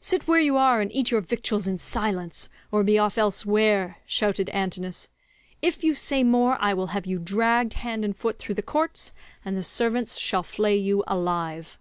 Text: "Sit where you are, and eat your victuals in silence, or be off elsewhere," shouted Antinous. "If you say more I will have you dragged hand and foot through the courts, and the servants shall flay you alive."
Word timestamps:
"Sit 0.00 0.26
where 0.26 0.40
you 0.40 0.56
are, 0.56 0.80
and 0.80 0.90
eat 0.90 1.12
your 1.12 1.20
victuals 1.20 1.68
in 1.68 1.78
silence, 1.78 2.48
or 2.72 2.82
be 2.82 2.98
off 2.98 3.16
elsewhere," 3.16 3.98
shouted 4.04 4.48
Antinous. 4.48 5.08
"If 5.60 5.84
you 5.84 5.94
say 5.94 6.24
more 6.24 6.58
I 6.60 6.74
will 6.74 6.88
have 6.88 7.06
you 7.06 7.20
dragged 7.20 7.74
hand 7.74 8.04
and 8.04 8.16
foot 8.16 8.40
through 8.40 8.56
the 8.56 8.62
courts, 8.62 9.12
and 9.44 9.56
the 9.56 9.62
servants 9.62 10.18
shall 10.18 10.42
flay 10.42 10.74
you 10.76 11.04
alive." 11.06 11.78